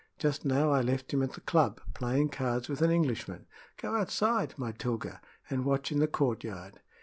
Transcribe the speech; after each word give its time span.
Just 0.17 0.45
now 0.45 0.71
I 0.71 0.81
left 0.81 1.13
him 1.13 1.21
at 1.21 1.33
the 1.33 1.41
club, 1.41 1.79
playing 1.93 2.29
cards 2.29 2.67
with 2.67 2.81
an 2.81 2.89
Englishman. 2.89 3.45
Go 3.77 3.95
outside, 3.95 4.55
my 4.57 4.71
Tilga, 4.71 5.21
and 5.47 5.63
watch 5.63 5.91
in 5.91 5.99
the 5.99 6.07
courtyard." 6.07 6.79